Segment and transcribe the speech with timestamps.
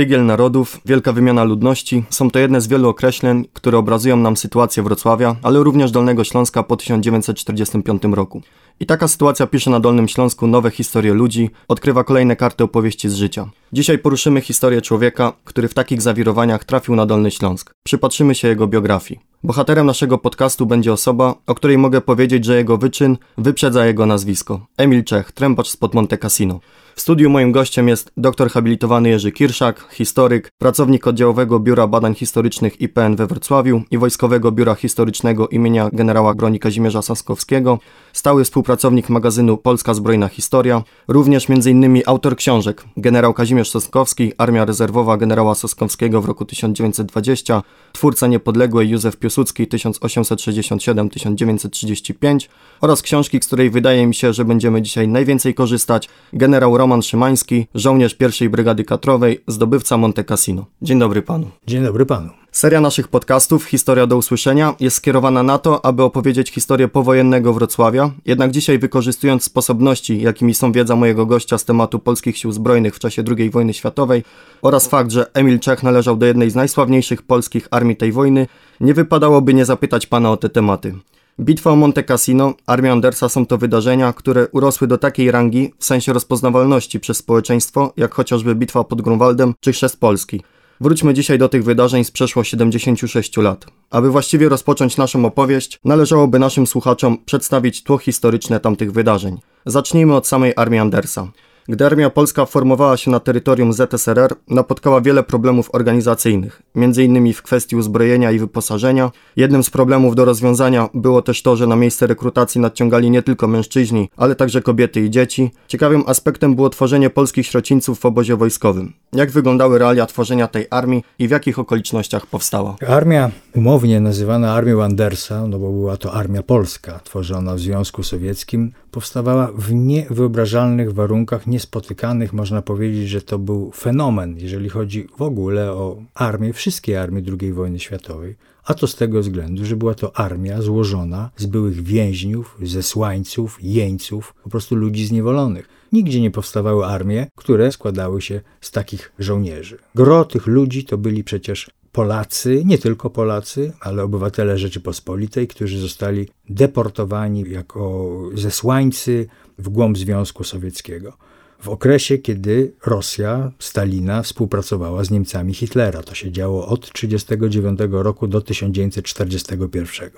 [0.00, 4.82] tygiel narodów, wielka wymiana ludności są to jedne z wielu określeń, które obrazują nam sytuację
[4.82, 8.42] Wrocławia, ale również Dolnego Śląska po 1945 roku.
[8.80, 13.14] I taka sytuacja pisze na Dolnym Śląsku nowe historie ludzi, odkrywa kolejne karty opowieści z
[13.14, 13.50] życia.
[13.72, 17.74] Dzisiaj poruszymy historię człowieka, który w takich zawirowaniach trafił na Dolny Śląsk.
[17.82, 19.20] Przypatrzymy się jego biografii.
[19.44, 24.66] Bohaterem naszego podcastu będzie osoba, o której mogę powiedzieć, że jego wyczyn wyprzedza jego nazwisko.
[24.76, 26.60] Emil Czech, trębacz spod Monte Cassino.
[26.96, 32.80] W studiu moim gościem jest doktor habilitowany Jerzy Kirszak, historyk, pracownik oddziałowego Biura Badań Historycznych
[32.80, 37.78] IPN we Wrocławiu i Wojskowego Biura Historycznego imienia generała broni Kazimierza Saskowskiego,
[38.12, 42.02] stały współpracownik magazynu Polska Zbrojna Historia, również m.in.
[42.06, 49.16] autor książek Generał Kazimierz Saskowski, Armia Rezerwowa generała Saskowskiego w roku 1920, twórca niepodległej Józef
[49.16, 52.48] Piłsudski 1867-1935
[52.80, 57.66] oraz książki, z której wydaje mi się, że będziemy dzisiaj najwięcej korzystać, generał Roman Szymański,
[57.74, 60.66] żołnierz pierwszej brygady katrowej, zdobywca Monte Cassino.
[60.82, 61.50] Dzień dobry panu.
[61.66, 62.30] Dzień dobry panu.
[62.52, 68.10] Seria naszych podcastów Historia do usłyszenia jest skierowana na to, aby opowiedzieć historię powojennego Wrocławia,
[68.26, 72.98] jednak dzisiaj wykorzystując sposobności, jakimi są wiedza mojego gościa z tematu polskich sił zbrojnych w
[72.98, 74.24] czasie II wojny światowej
[74.62, 78.46] oraz fakt, że Emil Czech należał do jednej z najsławniejszych polskich armii tej wojny,
[78.80, 80.94] nie wypadałoby nie zapytać pana o te tematy.
[81.40, 85.84] Bitwa o Monte Cassino, Armia Andersa są to wydarzenia, które urosły do takiej rangi w
[85.84, 90.42] sensie rozpoznawalności przez społeczeństwo, jak chociażby bitwa pod Grunwaldem czy Chrzest Polski.
[90.80, 93.66] Wróćmy dzisiaj do tych wydarzeń z przeszło 76 lat.
[93.90, 99.38] Aby właściwie rozpocząć naszą opowieść, należałoby naszym słuchaczom przedstawić tło historyczne tamtych wydarzeń.
[99.66, 101.28] Zacznijmy od samej armii Andersa.
[101.70, 107.32] Gdy armia polska formowała się na terytorium ZSRR, napotkała wiele problemów organizacyjnych, m.in.
[107.32, 109.10] w kwestii uzbrojenia i wyposażenia.
[109.36, 113.48] Jednym z problemów do rozwiązania było też to, że na miejsce rekrutacji nadciągali nie tylko
[113.48, 115.50] mężczyźni, ale także kobiety i dzieci.
[115.68, 118.92] Ciekawym aspektem było tworzenie polskich sierocińców w obozie wojskowym.
[119.12, 122.76] Jak wyglądały realia tworzenia tej armii i w jakich okolicznościach powstała?
[122.88, 128.72] Armia, umownie nazywana armią Andersa, no bo była to armia polska, tworzona w Związku Sowieckim,
[128.90, 132.32] powstawała w niewyobrażalnych warunkach, niespotykanych.
[132.32, 137.52] Można powiedzieć, że to był fenomen, jeżeli chodzi w ogóle o armię, wszystkie armie II
[137.52, 138.36] wojny światowej.
[138.64, 144.34] A to z tego względu, że była to armia złożona z byłych więźniów, zesłańców, jeńców,
[144.42, 145.68] po prostu ludzi zniewolonych.
[145.92, 149.78] Nigdzie nie powstawały armie, które składały się z takich żołnierzy.
[149.94, 156.28] Gro tych ludzi to byli przecież Polacy, nie tylko Polacy, ale obywatele Rzeczypospolitej, którzy zostali
[156.48, 159.26] deportowani jako zesłańcy
[159.58, 161.12] w głąb Związku Sowieckiego.
[161.60, 166.02] W okresie, kiedy Rosja, Stalina, współpracowała z Niemcami Hitlera.
[166.02, 170.10] To się działo od 1939 roku do 1941.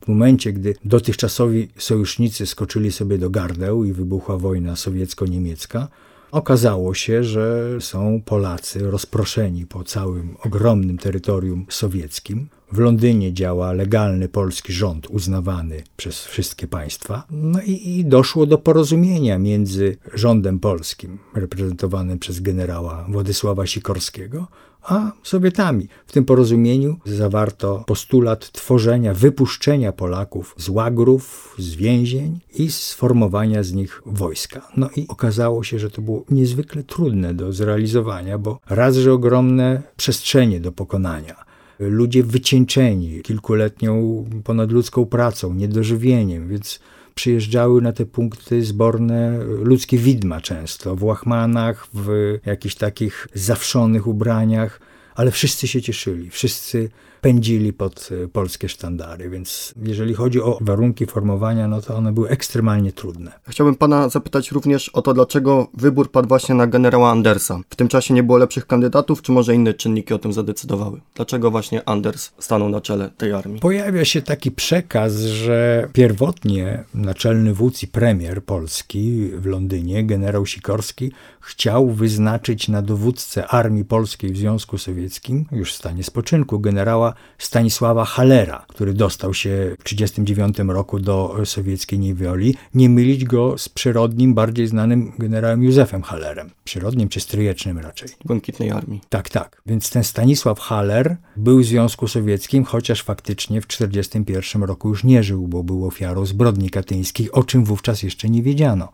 [0.00, 5.88] W momencie, gdy dotychczasowi sojusznicy skoczyli sobie do gardeł i wybuchła wojna sowiecko-niemiecka,
[6.30, 12.48] Okazało się, że są Polacy rozproszeni po całym ogromnym terytorium sowieckim.
[12.72, 17.26] W Londynie działa legalny polski rząd uznawany przez wszystkie państwa.
[17.30, 24.46] No i, i, doszło do porozumienia między rządem polskim, reprezentowanym przez generała Władysława Sikorskiego,
[24.88, 25.88] a Sowietami.
[26.06, 33.72] W tym porozumieniu zawarto postulat tworzenia, wypuszczenia Polaków z łagrów, z więzień i sformowania z
[33.72, 34.68] nich wojska.
[34.76, 39.82] No i okazało się, że to było niezwykle trudne do zrealizowania, bo raz, że ogromne
[39.96, 41.44] przestrzenie do pokonania,
[41.78, 46.80] ludzie wycieńczeni kilkuletnią ponadludzką pracą, niedożywieniem, więc
[47.18, 54.80] przyjeżdżały na te punkty zborne ludzkie widma często, w łachmanach, w jakichś takich zawszonych ubraniach,
[55.14, 56.90] ale wszyscy się cieszyli, wszyscy
[57.20, 62.28] pędzili pod e, polskie sztandary, więc jeżeli chodzi o warunki formowania, no to one były
[62.28, 63.32] ekstremalnie trudne.
[63.48, 67.60] Chciałbym pana zapytać również o to, dlaczego wybór padł właśnie na generała Andersa.
[67.70, 71.00] W tym czasie nie było lepszych kandydatów, czy może inne czynniki o tym zadecydowały?
[71.14, 73.60] Dlaczego właśnie Anders stanął na czele tej armii?
[73.60, 81.12] Pojawia się taki przekaz, że pierwotnie naczelny wódz i premier Polski w Londynie, generał Sikorski,
[81.40, 87.07] chciał wyznaczyć na dowódcę armii polskiej w Związku Sowieckim, już w stanie spoczynku, generała
[87.38, 93.68] Stanisława Halera, który dostał się w 1939 roku do sowieckiej niewoli, nie mylić go z
[93.68, 96.50] przyrodnim, bardziej znanym generałem Józefem Halerem.
[96.64, 98.08] Przyrodnim czy stryjecznym raczej.
[98.24, 99.00] Błękitnej Armii.
[99.08, 99.62] Tak, tak.
[99.66, 105.22] Więc ten Stanisław Haller był w Związku Sowieckim, chociaż faktycznie w 1941 roku już nie
[105.22, 108.88] żył, bo był ofiarą zbrodni katyńskich, o czym wówczas jeszcze nie wiedziano.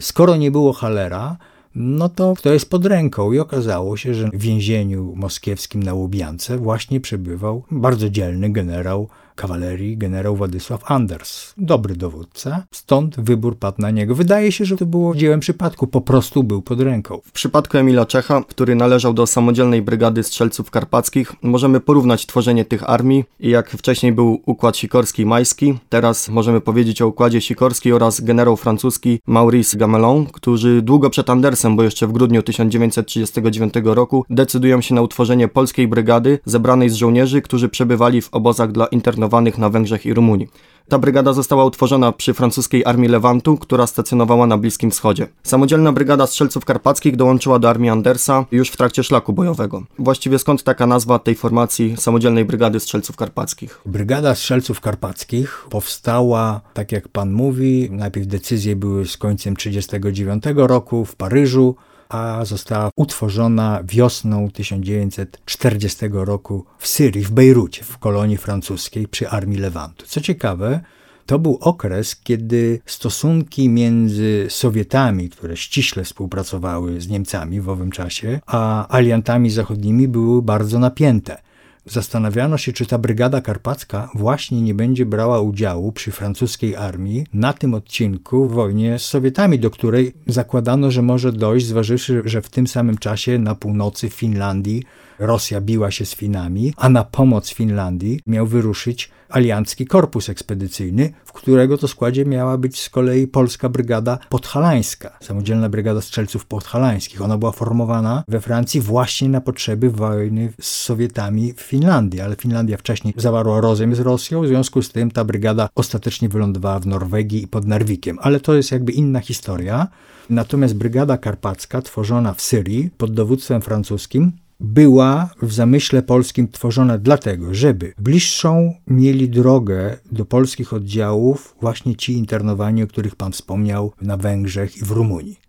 [0.00, 1.36] Skoro nie było Halera,
[1.74, 3.32] no to to jest pod ręką.
[3.32, 9.08] I okazało się, że w więzieniu moskiewskim na Łubiance właśnie przebywał bardzo dzielny generał
[9.40, 11.54] kawalerii generał Władysław Anders.
[11.56, 14.14] Dobry dowódca, stąd wybór padł na niego.
[14.14, 17.20] Wydaje się, że to było dziełem przypadku, po prostu był pod ręką.
[17.24, 22.90] W przypadku Emila Czecha, który należał do samodzielnej brygady strzelców karpackich, możemy porównać tworzenie tych
[22.90, 27.92] armii i jak wcześniej był układ sikorski i majski, teraz możemy powiedzieć o układzie sikorski
[27.92, 34.24] oraz generał francuski Maurice Gamelon, którzy długo przed Andersem, bo jeszcze w grudniu 1939 roku
[34.30, 39.29] decydują się na utworzenie polskiej brygady zebranej z żołnierzy, którzy przebywali w obozach dla internowanych
[39.58, 40.48] na Węgrzech i Rumunii.
[40.90, 45.26] Ta brygada została utworzona przy francuskiej armii Lewantu, która stacjonowała na Bliskim Wschodzie.
[45.42, 49.82] Samodzielna brygada strzelców karpackich dołączyła do armii Andersa już w trakcie szlaku bojowego.
[49.98, 53.80] Właściwie skąd taka nazwa tej formacji samodzielnej brygady strzelców karpackich?
[53.86, 61.04] Brygada strzelców karpackich powstała, tak jak pan mówi, najpierw decyzje były z końcem 1939 roku
[61.04, 61.76] w Paryżu,
[62.10, 69.58] a została utworzona wiosną 1940 roku w Syrii, w Bejrucie, w kolonii francuskiej przy armii
[69.58, 70.06] Lewantu.
[70.06, 70.80] Co ciekawe,
[71.26, 78.40] to był okres, kiedy stosunki między Sowietami, które ściśle współpracowały z Niemcami w owym czasie,
[78.46, 81.49] a aliantami zachodnimi były bardzo napięte.
[81.90, 87.52] Zastanawiano się, czy ta brygada karpacka właśnie nie będzie brała udziału przy francuskiej armii na
[87.52, 92.48] tym odcinku w wojnie z Sowietami, do której zakładano, że może dojść, zważywszy, że w
[92.48, 94.82] tym samym czasie na północy Finlandii
[95.20, 101.32] Rosja biła się z Finami, a na pomoc Finlandii miał wyruszyć aliancki korpus ekspedycyjny, w
[101.32, 107.22] którego to składzie miała być z kolei polska brygada podhalańska, samodzielna brygada strzelców podhalańskich.
[107.22, 112.76] Ona była formowana we Francji właśnie na potrzeby wojny z Sowietami w Finlandii, ale Finlandia
[112.76, 117.42] wcześniej zawarła rozejm z Rosją, w związku z tym ta brygada ostatecznie wylądowała w Norwegii
[117.42, 119.88] i pod Narwikiem, ale to jest jakby inna historia.
[120.30, 127.54] Natomiast brygada karpacka, tworzona w Syrii pod dowództwem francuskim, była w zamyśle polskim tworzona dlatego,
[127.54, 134.16] żeby bliższą mieli drogę do polskich oddziałów właśnie ci internowani, o których pan wspomniał na
[134.16, 135.40] Węgrzech i w Rumunii.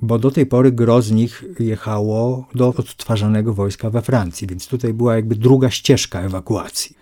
[0.00, 4.92] Bo do tej pory gro z nich jechało do odtwarzanego wojska we Francji, więc tutaj
[4.92, 6.96] była jakby druga ścieżka ewakuacji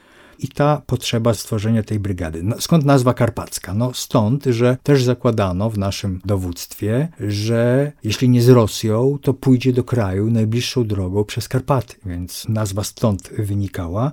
[0.44, 2.44] i ta potrzeba stworzenia tej brygady.
[2.58, 3.74] Skąd nazwa karpacka?
[3.74, 9.72] No stąd, że też zakładano w naszym dowództwie, że jeśli nie z Rosją, to pójdzie
[9.72, 14.12] do kraju najbliższą drogą przez Karpaty, więc nazwa stąd wynikała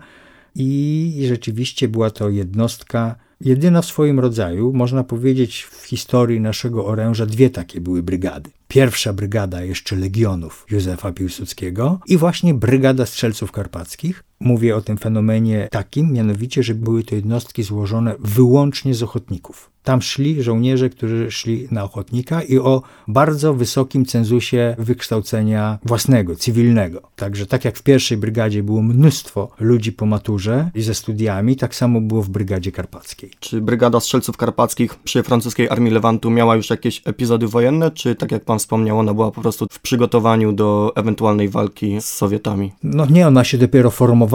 [0.55, 7.25] i rzeczywiście była to jednostka jedyna w swoim rodzaju, można powiedzieć w historii naszego oręża
[7.25, 8.49] dwie takie były brygady.
[8.67, 15.67] Pierwsza brygada jeszcze legionów Józefa Piłsudskiego i właśnie brygada strzelców karpackich, Mówię o tym fenomenie
[15.71, 19.71] takim, mianowicie, że były to jednostki złożone wyłącznie z ochotników.
[19.83, 27.01] Tam szli żołnierze, którzy szli na ochotnika i o bardzo wysokim cenzusie wykształcenia własnego, cywilnego.
[27.15, 31.75] Także tak jak w pierwszej brygadzie było mnóstwo ludzi po maturze i ze studiami, tak
[31.75, 33.31] samo było w brygadzie karpackiej.
[33.39, 38.31] Czy brygada strzelców karpackich przy francuskiej armii Lewantu miała już jakieś epizody wojenne, czy tak
[38.31, 42.71] jak pan wspomniał, ona była po prostu w przygotowaniu do ewentualnej walki z Sowietami?
[42.83, 44.30] No nie, ona się dopiero formowała.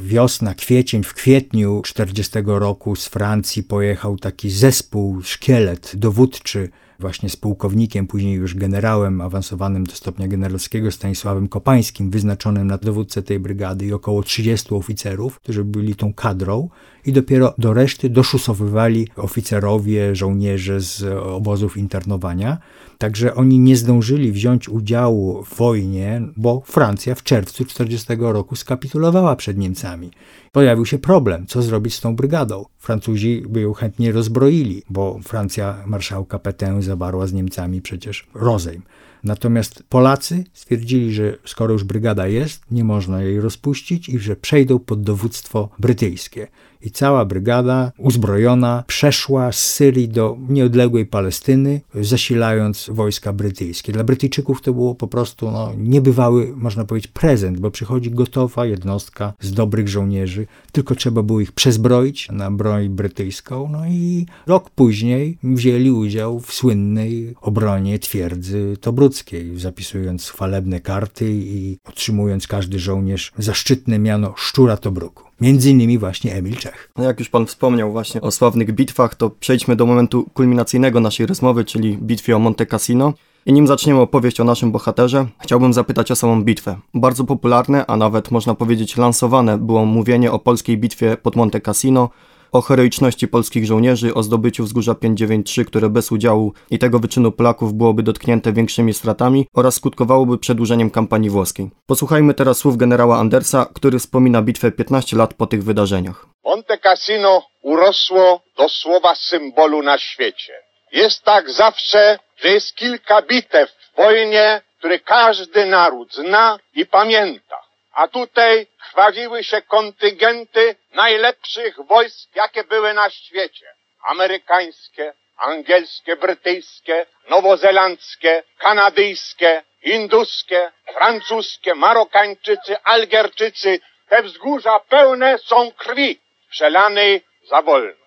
[0.00, 6.68] Wiosna, kwiecień, w kwietniu 40 roku z Francji pojechał taki zespół, szkielet dowódczy
[7.02, 13.22] właśnie z pułkownikiem, później już generałem awansowanym do stopnia generalskiego Stanisławem Kopańskim, wyznaczonym na dowódcę
[13.22, 16.68] tej brygady i około 30 oficerów, którzy byli tą kadrą
[17.06, 22.58] i dopiero do reszty doszusowywali oficerowie, żołnierze z obozów internowania.
[22.98, 29.36] Także oni nie zdążyli wziąć udziału w wojnie, bo Francja w czerwcu 40 roku skapitulowała
[29.36, 30.10] przed Niemcami.
[30.52, 32.64] Pojawił się problem, co zrobić z tą brygadą.
[32.78, 38.82] Francuzi by ją chętnie rozbroili, bo Francja marszałka Petain zawarła z Niemcami przecież rozejm.
[39.24, 44.78] Natomiast Polacy stwierdzili, że skoro już brygada jest, nie można jej rozpuścić i że przejdą
[44.78, 46.48] pod dowództwo brytyjskie
[46.82, 53.92] i cała brygada uzbrojona przeszła z Syrii do nieodległej Palestyny, zasilając wojska brytyjskie.
[53.92, 59.32] Dla Brytyjczyków to było po prostu no, niebywały, można powiedzieć, prezent, bo przychodzi gotowa jednostka
[59.40, 65.38] z dobrych żołnierzy, tylko trzeba było ich przezbroić na broń brytyjską, no i rok później
[65.42, 73.98] wzięli udział w słynnej obronie twierdzy tobruckiej, zapisując chwalebne karty i otrzymując każdy żołnierz zaszczytne
[73.98, 75.31] miano Szczura Tobruku.
[75.42, 76.92] Między innymi właśnie Emil Czech.
[76.96, 81.26] No jak już pan wspomniał właśnie o sławnych bitwach, to przejdźmy do momentu kulminacyjnego naszej
[81.26, 83.12] rozmowy, czyli bitwie o Monte Cassino.
[83.46, 86.76] I nim zaczniemy opowieść o naszym bohaterze, chciałbym zapytać o samą bitwę.
[86.94, 92.10] Bardzo popularne, a nawet można powiedzieć lansowane było mówienie o polskiej bitwie pod Monte Cassino,
[92.52, 97.74] o heroiczności polskich żołnierzy, o zdobyciu wzgórza 593, które bez udziału i tego wyczynu Polaków
[97.74, 101.70] byłoby dotknięte większymi stratami oraz skutkowałoby przedłużeniem kampanii włoskiej.
[101.86, 106.26] Posłuchajmy teraz słów generała Andersa, który wspomina bitwę 15 lat po tych wydarzeniach.
[106.44, 110.52] Monte Cassino urosło do słowa symbolu na świecie.
[110.92, 117.61] Jest tak zawsze, że jest kilka bitew w wojnie, które każdy naród zna i pamięta.
[117.92, 123.66] A tutaj chwaliły się kontyngenty najlepszych wojsk, jakie były na świecie.
[124.04, 133.80] Amerykańskie, angielskie, brytyjskie, nowozelandzkie, kanadyjskie, induskie, francuskie, Marokańczycy, Algierczycy.
[134.08, 136.20] Te wzgórza pełne są krwi
[136.50, 138.01] przelanej za wolność.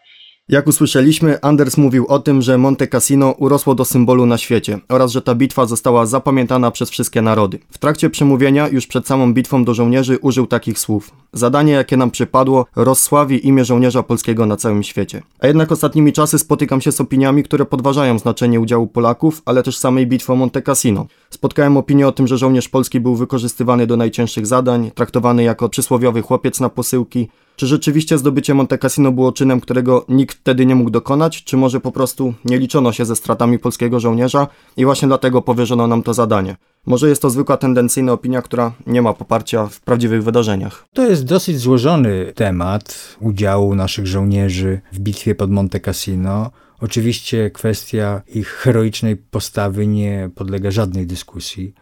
[0.50, 5.12] Jak usłyszeliśmy, Anders mówił o tym, że Monte Cassino urosło do symbolu na świecie oraz
[5.12, 7.60] że ta bitwa została zapamiętana przez wszystkie narody.
[7.72, 11.12] W trakcie przemówienia, już przed samą bitwą do żołnierzy, użył takich słów.
[11.34, 15.22] Zadanie, jakie nam przypadło, rozsławi imię żołnierza polskiego na całym świecie.
[15.40, 19.78] A jednak ostatnimi czasy spotykam się z opiniami, które podważają znaczenie udziału Polaków, ale też
[19.78, 21.06] samej bitwy o Monte Cassino.
[21.30, 26.22] Spotkałem opinię o tym, że żołnierz polski był wykorzystywany do najcięższych zadań, traktowany jako przysłowiowy
[26.22, 30.89] chłopiec na posyłki, czy rzeczywiście zdobycie Monte Cassino było czynem, którego nikt wtedy nie mógł
[30.89, 34.47] dokonać, czy może po prostu nie liczono się ze stratami polskiego żołnierza
[34.77, 36.55] i właśnie dlatego powierzono nam to zadanie?
[36.85, 40.85] Może jest to zwykła tendencyjna opinia, która nie ma poparcia w prawdziwych wydarzeniach.
[40.93, 46.51] To jest dosyć złożony temat udziału naszych żołnierzy w bitwie pod Monte Cassino.
[46.79, 51.74] Oczywiście kwestia ich heroicznej postawy nie podlega żadnej dyskusji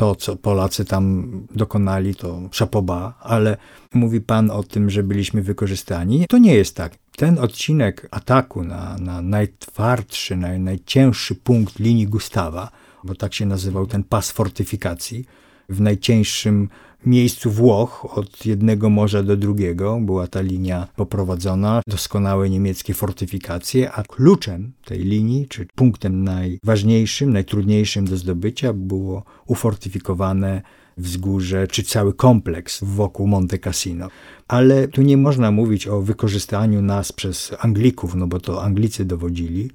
[0.00, 3.56] to, co Polacy tam dokonali, to szapoba, ale
[3.94, 6.26] mówi pan o tym, że byliśmy wykorzystani.
[6.28, 6.92] To nie jest tak.
[7.16, 12.70] Ten odcinek ataku na, na najtwardszy, naj, najcięższy punkt linii Gustawa,
[13.04, 15.24] bo tak się nazywał ten pas fortyfikacji,
[15.68, 16.68] w najcieńszym
[17.06, 24.02] miejscu Włoch od jednego morza do drugiego była ta linia poprowadzona, doskonałe niemieckie fortyfikacje, a
[24.02, 30.62] kluczem tej linii, czy punktem najważniejszym, najtrudniejszym do zdobycia było ufortyfikowane
[30.98, 34.08] wzgórze, czy cały kompleks wokół Monte Cassino.
[34.48, 39.70] Ale tu nie można mówić o wykorzystaniu nas przez Anglików, no bo to Anglicy dowodzili,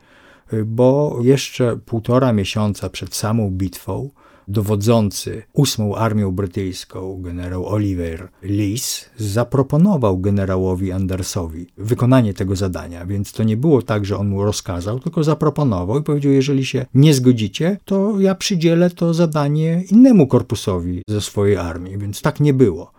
[0.66, 4.10] bo jeszcze półtora miesiąca przed samą bitwą
[4.48, 13.44] dowodzący ósmą armią brytyjską, generał Oliver Lees, zaproponował generałowi Andersowi wykonanie tego zadania, więc to
[13.44, 17.78] nie było tak, że on mu rozkazał, tylko zaproponował i powiedział, jeżeli się nie zgodzicie,
[17.86, 22.92] to ja przydzielę to zadanie innemu korpusowi ze swojej armii, więc tak nie było.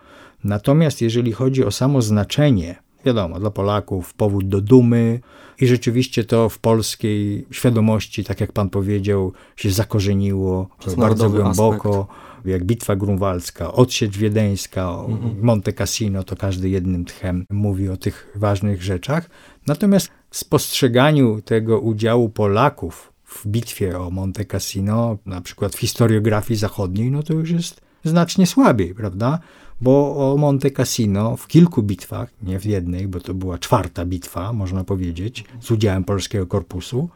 [0.44, 5.20] Natomiast jeżeli chodzi o samo znaczenie wiadomo, dla Polaków powód do dumy
[5.60, 12.00] i rzeczywiście to w polskiej świadomości, tak jak pan powiedział, się zakorzeniło bardzo głęboko.
[12.00, 12.26] Aspekt.
[12.44, 15.42] Jak Bitwa Grunwaldzka, Odsiecz Wiedeńska, mhm.
[15.42, 19.30] Monte Cassino, to każdy jednym tchem mówi o tych ważnych rzeczach.
[19.66, 26.58] Natomiast w spostrzeganiu tego udziału Polaków w bitwie o Monte Cassino, na przykład w historiografii
[26.58, 29.38] zachodniej, no to już jest znacznie słabiej, prawda?
[29.80, 34.52] Bo o Monte Cassino w kilku bitwach, nie w jednej, bo to była czwarta bitwa,
[34.52, 37.08] można powiedzieć, z udziałem polskiego korpusu,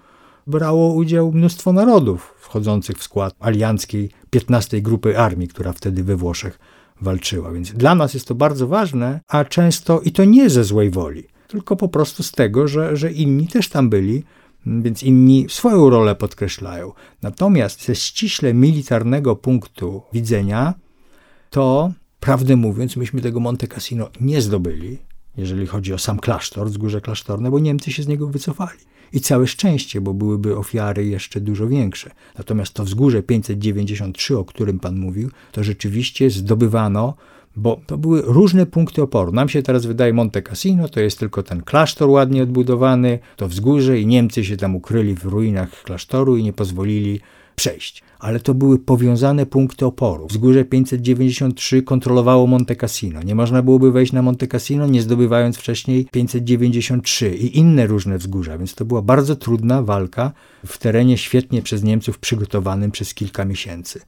[0.47, 6.59] brało udział mnóstwo narodów wchodzących w skład alianckiej 15 grupy armii, która wtedy we Włoszech
[7.00, 7.52] walczyła.
[7.52, 11.25] Więc dla nas jest to bardzo ważne, a często i to nie ze złej woli,
[11.49, 14.25] tylko po prostu z tego, że, że inni też tam byli,
[14.67, 16.93] więc inni swoją rolę podkreślają.
[17.23, 20.75] Natomiast ze ściśle militarnego punktu widzenia,
[21.50, 24.99] to Prawdę mówiąc, myśmy tego Monte Cassino nie zdobyli,
[25.37, 28.79] jeżeli chodzi o sam klasztor, wzgórze klasztorne, bo Niemcy się z niego wycofali.
[29.12, 32.11] I całe szczęście, bo byłyby ofiary jeszcze dużo większe.
[32.39, 37.15] Natomiast to wzgórze 593, o którym Pan mówił, to rzeczywiście zdobywano,
[37.57, 39.33] bo to były różne punkty oporu.
[39.33, 44.00] Nam się teraz wydaje Monte Cassino, to jest tylko ten klasztor ładnie odbudowany, to wzgórze
[44.00, 47.21] i Niemcy się tam ukryli w ruinach klasztoru i nie pozwolili
[47.57, 48.03] przejść.
[48.21, 50.27] Ale to były powiązane punkty oporu.
[50.27, 53.23] Wzgórze 593 kontrolowało Monte Cassino.
[53.23, 58.59] Nie można byłoby wejść na Monte Cassino, nie zdobywając wcześniej 593 i inne różne wzgórza,
[58.59, 60.33] więc to była bardzo trudna walka
[60.67, 64.00] w terenie świetnie przez Niemców przygotowanym przez kilka miesięcy.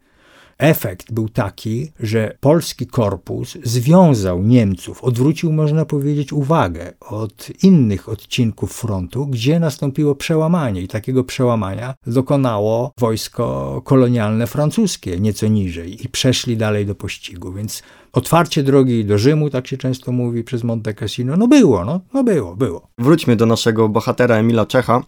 [0.62, 8.73] Efekt był taki, że polski korpus związał Niemców, odwrócił, można powiedzieć, uwagę od innych odcinków
[8.73, 16.57] frontu, gdzie nastąpiło przełamanie i takiego przełamania dokonało wojsko kolonialne francuskie nieco niżej i przeszli
[16.57, 21.37] dalej do pościgu, więc otwarcie drogi do Rzymu, tak się często mówi przez Monte Cassino,
[21.37, 22.88] no było, no, no było, było.
[22.99, 25.02] Wróćmy do naszego bohatera Emila Czecha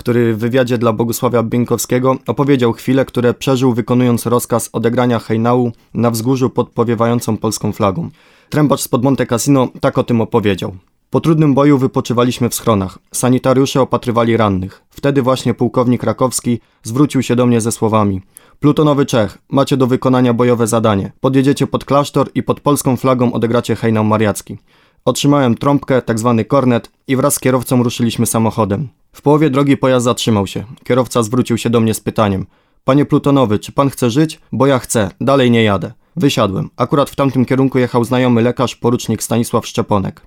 [0.00, 6.10] który w wywiadzie dla Bogusławia Bieńkowskiego opowiedział chwile, które przeżył wykonując rozkaz odegrania hejnału na
[6.10, 8.10] wzgórzu pod powiewającą polską flagą.
[8.50, 10.76] Trębacz spod Monte Cassino tak o tym opowiedział.
[11.10, 12.98] Po trudnym boju wypoczywaliśmy w schronach.
[13.12, 14.82] Sanitariusze opatrywali rannych.
[14.90, 18.22] Wtedy właśnie pułkownik Rakowski zwrócił się do mnie ze słowami:
[18.60, 21.12] Plutonowy Czech, macie do wykonania bojowe zadanie.
[21.20, 24.58] Podjedziecie pod klasztor i pod polską flagą odegracie hejnał mariacki.
[25.04, 28.88] Otrzymałem trąbkę, tak zwany kornet i wraz z kierowcą ruszyliśmy samochodem.
[29.12, 30.64] W połowie drogi pojazd zatrzymał się.
[30.84, 32.46] Kierowca zwrócił się do mnie z pytaniem.
[32.84, 34.40] Panie Plutonowy, czy pan chce żyć?
[34.52, 35.92] Bo ja chcę, dalej nie jadę.
[36.16, 36.70] Wysiadłem.
[36.76, 40.22] Akurat w tamtym kierunku jechał znajomy lekarz, porucznik Stanisław Szczeponek.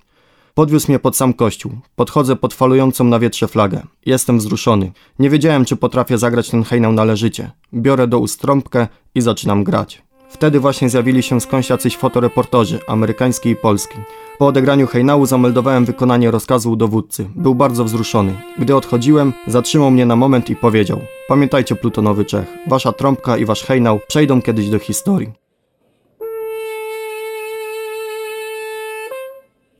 [0.54, 1.72] Podwiózł mnie pod sam kościół.
[1.96, 3.82] Podchodzę pod falującą na wietrze flagę.
[4.06, 4.92] Jestem wzruszony.
[5.18, 7.50] Nie wiedziałem, czy potrafię zagrać ten hejnał należycie.
[7.74, 10.02] Biorę do ust trąbkę i zaczynam grać.
[10.34, 13.98] Wtedy właśnie zjawili się skądś jacyś fotoreporterzy, amerykański i polski.
[14.38, 17.28] Po odegraniu hejnału zameldowałem wykonanie rozkazu u dowódcy.
[17.34, 18.34] Był bardzo wzruszony.
[18.58, 23.62] Gdy odchodziłem, zatrzymał mnie na moment i powiedział Pamiętajcie plutonowy Czech, wasza trąbka i wasz
[23.62, 25.32] hejnał przejdą kiedyś do historii.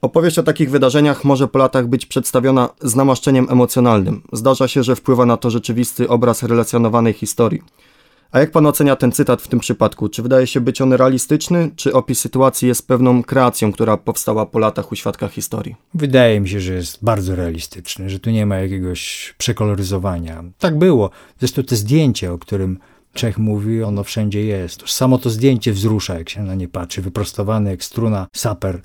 [0.03, 4.23] Opowieść o takich wydarzeniach może po latach być przedstawiona z namaszczeniem emocjonalnym.
[4.33, 7.63] Zdarza się, że wpływa na to rzeczywisty obraz relacjonowanej historii.
[8.35, 10.09] A jak pan ocenia ten cytat w tym przypadku?
[10.09, 14.59] Czy wydaje się być on realistyczny, czy opis sytuacji jest pewną kreacją, która powstała po
[14.59, 15.77] latach u świadka historii?
[15.95, 20.45] Wydaje mi się, że jest bardzo realistyczny, że tu nie ma jakiegoś przekoloryzowania.
[20.59, 21.11] Tak było.
[21.39, 22.79] Zresztą to zdjęcie, o którym
[23.13, 24.89] Czech mówi, ono wszędzie jest.
[24.89, 27.03] Samo to zdjęcie wzrusza, jak się na nie patrzy.
[27.03, 28.81] Wyprostowany jak struna saper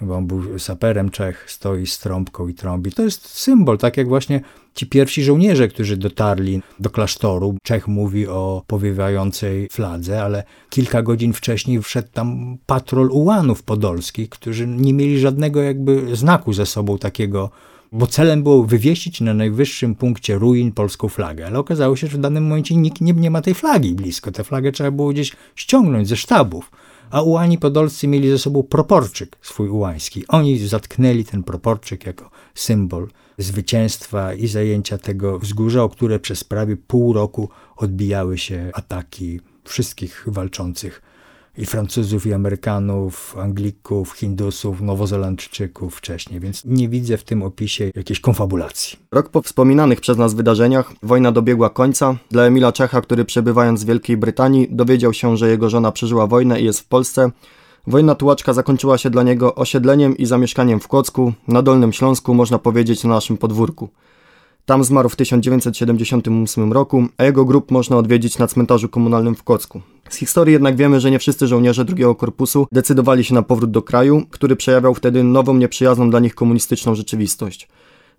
[0.00, 2.92] bo on był saperem Czech, stoi z trąbką i trąbi.
[2.92, 4.40] To jest symbol, tak jak właśnie
[4.76, 7.56] ci pierwsi żołnierze, którzy dotarli do klasztoru.
[7.62, 14.66] Czech mówi o powiewającej fladze, ale kilka godzin wcześniej wszedł tam patrol ułanów podolskich, którzy
[14.66, 17.50] nie mieli żadnego jakby znaku ze sobą takiego
[17.92, 22.20] bo celem było wywiesić na najwyższym punkcie ruin polską flagę, ale okazało się, że w
[22.20, 24.32] danym momencie nikt nie, nie ma tej flagi blisko.
[24.32, 26.70] Tę flagę trzeba było gdzieś ściągnąć ze sztabów
[27.10, 30.24] a ułani podolscy mieli ze sobą proporczyk swój ułański.
[30.28, 33.08] Oni zatknęli ten proporczyk jako symbol
[33.38, 40.24] zwycięstwa i zajęcia tego wzgórza, o które przez prawie pół roku odbijały się ataki wszystkich
[40.26, 41.02] walczących
[41.58, 48.20] i Francuzów, i Amerykanów, Anglików, Hindusów, Nowozelandczyków wcześniej, więc nie widzę w tym opisie jakiejś
[48.20, 48.98] konfabulacji.
[49.12, 52.16] Rok po wspominanych przez nas wydarzeniach wojna dobiegła końca.
[52.30, 56.60] Dla Emila Czecha, który przebywając w Wielkiej Brytanii dowiedział się, że jego żona przeżyła wojnę
[56.60, 57.30] i jest w Polsce,
[57.88, 62.58] Wojna tułaczka zakończyła się dla niego osiedleniem i zamieszkaniem w Kłodzku, na Dolnym Śląsku, można
[62.58, 63.88] powiedzieć na naszym podwórku.
[64.64, 69.80] Tam zmarł w 1978 roku, a jego grób można odwiedzić na cmentarzu komunalnym w Kocku.
[70.08, 73.82] Z historii jednak wiemy, że nie wszyscy żołnierze drugiego korpusu decydowali się na powrót do
[73.82, 77.68] kraju, który przejawiał wtedy nową, nieprzyjazną dla nich komunistyczną rzeczywistość.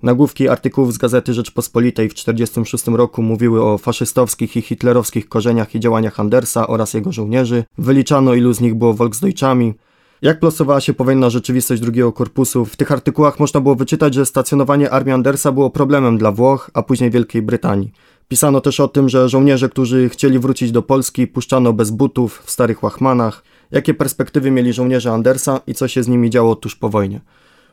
[0.03, 5.79] Nagłówki artykułów z Gazety Rzeczpospolitej w 1946 roku mówiły o faszystowskich i hitlerowskich korzeniach i
[5.79, 7.63] działaniach Andersa oraz jego żołnierzy.
[7.77, 9.73] Wyliczano ilu z nich było Volksdeutschami,
[10.21, 12.65] jak plasowała się powojenna rzeczywistość drugiego korpusu?
[12.65, 16.83] W tych artykułach można było wyczytać, że stacjonowanie armii Andersa było problemem dla Włoch, a
[16.83, 17.91] później Wielkiej Brytanii.
[18.27, 22.51] Pisano też o tym, że żołnierze, którzy chcieli wrócić do Polski, puszczano bez butów, w
[22.51, 23.43] starych łachmanach.
[23.71, 27.21] Jakie perspektywy mieli żołnierze Andersa i co się z nimi działo tuż po wojnie?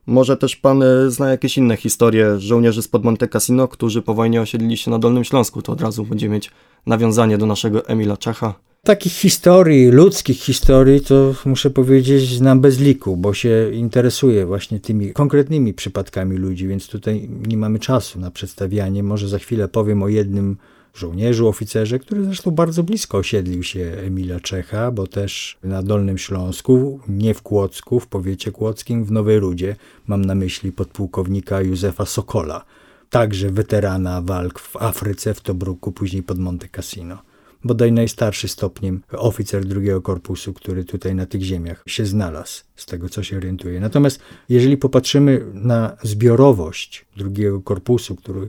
[0.07, 4.41] Może też pan e, zna jakieś inne historie żołnierzy spod Monte Cassino, którzy po wojnie
[4.41, 5.63] osiedlili się na Dolnym Śląsku.
[5.63, 6.51] To od razu będzie mieć
[6.87, 8.55] nawiązanie do naszego Emila Czecha.
[8.85, 15.13] Takich historii, ludzkich historii, to muszę powiedzieć, znam bez liku, bo się interesuję właśnie tymi
[15.13, 19.03] konkretnymi przypadkami ludzi, więc tutaj nie mamy czasu na przedstawianie.
[19.03, 20.57] Może za chwilę powiem o jednym
[20.95, 27.01] żołnierzu, oficerze, który zresztą bardzo blisko osiedlił się Emila Czecha, bo też na Dolnym Śląsku,
[27.09, 32.65] nie w Kłodzku, w powiecie kłodzkim, w Nowej Rudzie, mam na myśli podpułkownika Józefa Sokola,
[33.11, 37.34] także weterana walk w Afryce, w Tobruku, później pod Monte Cassino
[37.65, 43.09] bodaj najstarszy stopniem oficer drugiego korpusu, który tutaj na tych ziemiach się znalazł, z tego
[43.09, 43.81] co się orientuje.
[43.81, 48.49] Natomiast jeżeli popatrzymy na zbiorowość drugiego korpusu, który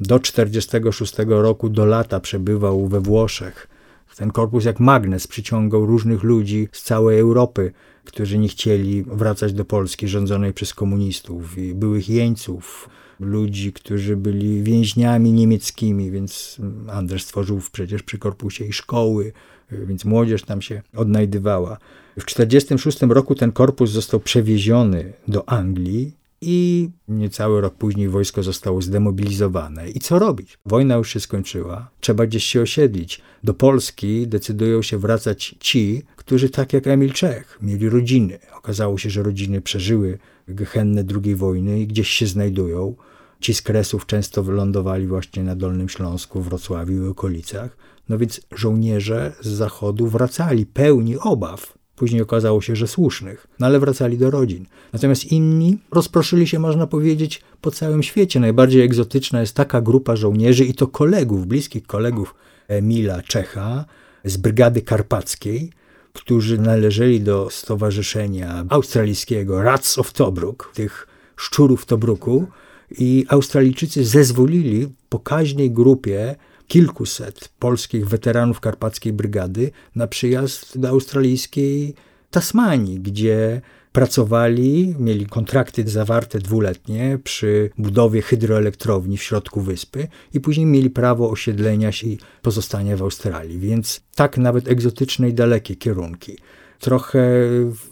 [0.00, 3.68] do 46 roku do lata przebywał we Włoszech,
[4.16, 7.72] ten korpus jak magnes przyciągał różnych ludzi z całej Europy,
[8.04, 12.88] którzy nie chcieli wracać do Polski rządzonej przez komunistów i byłych jeńców,
[13.20, 19.32] ludzi, którzy byli więźniami niemieckimi, więc Anders stworzył przecież przy korpusie i szkoły,
[19.70, 21.78] więc młodzież tam się odnajdywała.
[22.18, 28.82] W 1946 roku ten korpus został przewieziony do Anglii i niecały rok później wojsko zostało
[28.82, 29.90] zdemobilizowane.
[29.90, 30.58] I co robić?
[30.66, 33.20] Wojna już się skończyła, trzeba gdzieś się osiedlić.
[33.44, 38.38] Do Polski decydują się wracać ci, którzy tak jak Emil Czech mieli rodziny.
[38.56, 42.94] Okazało się, że rodziny przeżyły gehennę II wojny i gdzieś się znajdują.
[43.40, 47.76] Ci z Kresów często wylądowali właśnie na Dolnym Śląsku, Wrocławiu i okolicach.
[48.08, 51.78] No więc żołnierze z zachodu wracali pełni obaw.
[51.96, 54.66] Później okazało się, że słusznych, no ale wracali do rodzin.
[54.92, 58.40] Natomiast inni rozproszyli się, można powiedzieć, po całym świecie.
[58.40, 62.34] Najbardziej egzotyczna jest taka grupa żołnierzy i to kolegów, bliskich kolegów
[62.68, 63.84] Emila Czecha
[64.24, 65.72] z Brygady Karpackiej,
[66.16, 72.46] którzy należeli do stowarzyszenia australijskiego Rats of Tobruk, tych szczurów Tobruku,
[72.98, 76.36] i Australijczycy zezwolili pokaźnej grupie
[76.68, 81.94] kilkuset polskich weteranów Karpackiej Brygady na przyjazd do australijskiej
[82.30, 83.60] Tasmanii, gdzie
[83.96, 91.30] pracowali, mieli kontrakty zawarte dwuletnie przy budowie hydroelektrowni w środku wyspy i później mieli prawo
[91.30, 93.58] osiedlenia się i pozostania w Australii.
[93.58, 96.38] Więc tak nawet egzotyczne i dalekie kierunki.
[96.80, 97.20] Trochę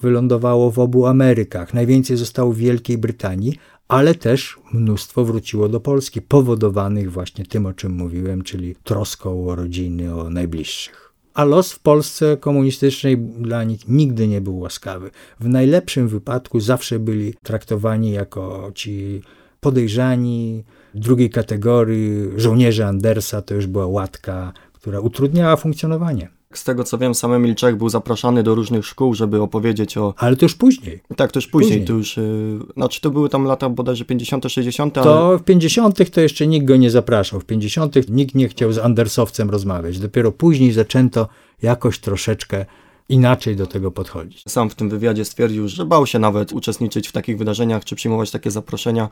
[0.03, 1.75] wylądowało w obu Amerykach.
[1.75, 7.73] Najwięcej zostało w Wielkiej Brytanii, ale też mnóstwo wróciło do Polski, powodowanych właśnie tym, o
[7.73, 11.04] czym mówiłem, czyli troską o rodziny, o najbliższych.
[11.35, 15.11] A los w Polsce komunistycznej dla nich nigdy nie był łaskawy.
[15.41, 19.23] W najlepszym wypadku zawsze byli traktowani jako ci
[19.61, 26.29] podejrzani drugiej kategorii, żołnierze Andersa to już była łatka, która utrudniała funkcjonowanie.
[26.59, 30.15] Z tego co wiem, sam Emil Czech był zapraszany do różnych szkół, żeby opowiedzieć o...
[30.17, 31.01] Ale to już później.
[31.17, 31.87] Tak, to już później, później.
[31.87, 32.17] to już...
[32.17, 35.07] Yy, znaczy to były tam lata bodajże 50 60 ale...
[35.07, 37.41] To w 50 to jeszcze nikt go nie zapraszał.
[37.41, 39.99] W 50 nikt nie chciał z Andersowcem rozmawiać.
[39.99, 41.29] Dopiero później zaczęto
[41.63, 42.67] jakoś troszeczkę
[43.09, 44.43] inaczej do tego podchodzić.
[44.49, 48.31] Sam w tym wywiadzie stwierdził, że bał się nawet uczestniczyć w takich wydarzeniach, czy przyjmować
[48.31, 49.09] takie zaproszenia,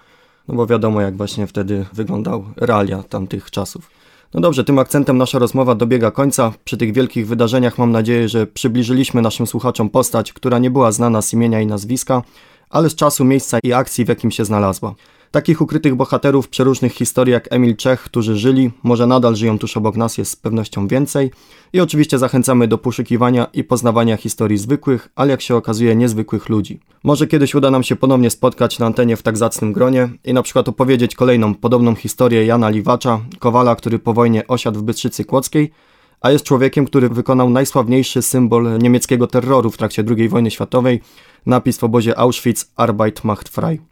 [0.48, 3.90] no bo wiadomo jak właśnie wtedy wyglądał realia tamtych czasów.
[4.34, 6.52] No dobrze, tym akcentem nasza rozmowa dobiega końca.
[6.64, 11.22] Przy tych wielkich wydarzeniach mam nadzieję, że przybliżyliśmy naszym słuchaczom postać, która nie była znana
[11.22, 12.22] z imienia i nazwiska,
[12.70, 14.94] ale z czasu, miejsca i akcji, w jakim się znalazła.
[15.32, 19.96] Takich ukrytych bohaterów przeróżnych historii jak Emil Czech, którzy żyli, może nadal żyją tuż obok
[19.96, 21.30] nas, jest z pewnością więcej.
[21.72, 26.80] I oczywiście zachęcamy do poszukiwania i poznawania historii zwykłych, ale jak się okazuje niezwykłych ludzi.
[27.04, 30.42] Może kiedyś uda nam się ponownie spotkać na antenie w tak zacnym gronie i na
[30.42, 35.72] przykład opowiedzieć kolejną podobną historię Jana Liwacza, kowala, który po wojnie osiadł w Bystrzycy Kłodzkiej,
[36.20, 41.00] a jest człowiekiem, który wykonał najsławniejszy symbol niemieckiego terroru w trakcie II wojny światowej,
[41.46, 43.91] napis w obozie Auschwitz Arbeit macht frei.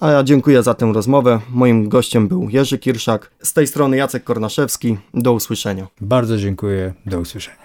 [0.00, 1.40] A ja dziękuję za tę rozmowę.
[1.50, 3.30] Moim gościem był Jerzy Kirszak.
[3.42, 4.96] Z tej strony Jacek Kornaszewski.
[5.14, 5.86] Do usłyszenia.
[6.00, 6.94] Bardzo dziękuję.
[7.06, 7.58] Do usłyszenia.